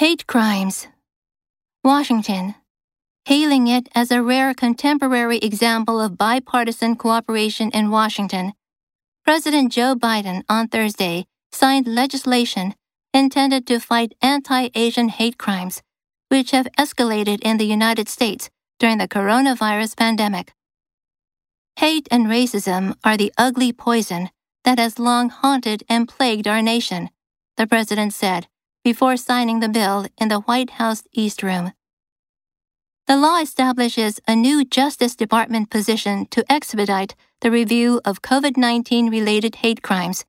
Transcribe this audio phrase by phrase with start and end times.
[0.00, 0.88] Hate crimes.
[1.84, 2.54] Washington.
[3.26, 8.54] Hailing it as a rare contemporary example of bipartisan cooperation in Washington,
[9.26, 12.74] President Joe Biden on Thursday signed legislation
[13.12, 15.82] intended to fight anti Asian hate crimes,
[16.30, 18.48] which have escalated in the United States
[18.78, 20.54] during the coronavirus pandemic.
[21.76, 24.30] Hate and racism are the ugly poison
[24.64, 27.10] that has long haunted and plagued our nation,
[27.58, 28.46] the president said
[28.84, 31.72] before signing the bill in the White House East Room.
[33.06, 39.10] The law establishes a new Justice Department position to expedite the review of COVID 19
[39.10, 40.24] related hate crimes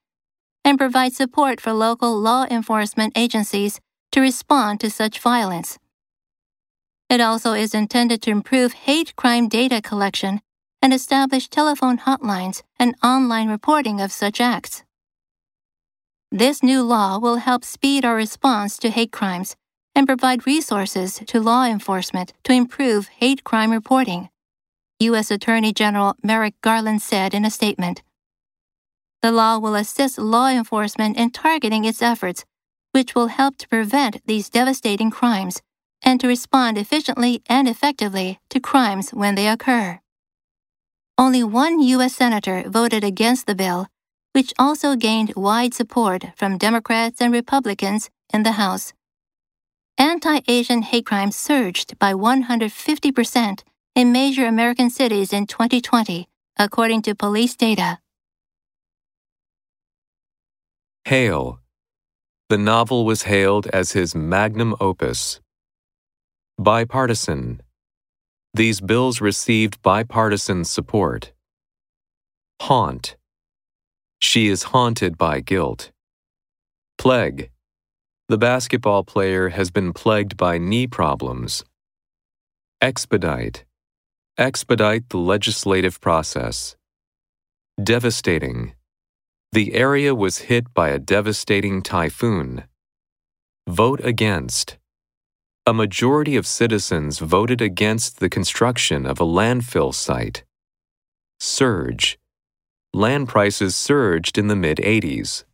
[0.63, 3.79] and provide support for local law enforcement agencies
[4.11, 5.77] to respond to such violence.
[7.09, 10.41] It also is intended to improve hate crime data collection
[10.81, 14.83] and establish telephone hotlines and online reporting of such acts.
[16.33, 19.57] This new law will help speed our response to hate crimes
[19.93, 24.29] and provide resources to law enforcement to improve hate crime reporting,
[24.99, 25.29] U.S.
[25.29, 28.01] Attorney General Merrick Garland said in a statement.
[29.21, 32.45] The law will assist law enforcement in targeting its efforts,
[32.93, 35.61] which will help to prevent these devastating crimes
[36.01, 39.99] and to respond efficiently and effectively to crimes when they occur.
[41.17, 42.15] Only one U.S.
[42.15, 43.87] Senator voted against the bill
[44.33, 48.93] which also gained wide support from Democrats and Republicans in the House.
[49.97, 53.63] Anti Asian hate crimes surged by 150%
[53.95, 57.99] in major American cities in 2020, according to police data.
[61.05, 61.59] Hail.
[62.49, 65.39] The novel was hailed as his magnum opus.
[66.57, 67.61] Bipartisan.
[68.53, 71.31] These bills received bipartisan support.
[72.61, 73.15] Haunt.
[74.21, 75.91] She is haunted by guilt.
[76.97, 77.49] Plague.
[78.29, 81.65] The basketball player has been plagued by knee problems.
[82.79, 83.65] Expedite.
[84.37, 86.77] Expedite the legislative process.
[87.83, 88.73] Devastating.
[89.51, 92.65] The area was hit by a devastating typhoon.
[93.67, 94.77] Vote against.
[95.65, 100.43] A majority of citizens voted against the construction of a landfill site.
[101.39, 102.19] Surge
[102.93, 105.45] land prices surged in the mid 80s.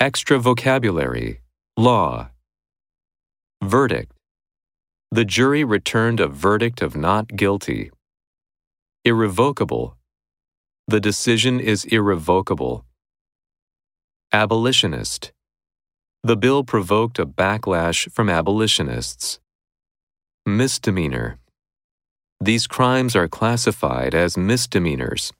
[0.00, 1.40] Extra vocabulary,
[1.76, 2.30] law.
[3.62, 4.12] Verdict.
[5.10, 7.90] The jury returned a verdict of not guilty.
[9.04, 9.96] Irrevocable.
[10.86, 12.84] The decision is irrevocable.
[14.32, 15.32] Abolitionist.
[16.22, 19.38] The bill provoked a backlash from abolitionists.
[20.56, 21.38] Misdemeanor.
[22.40, 25.32] These crimes are classified as misdemeanors.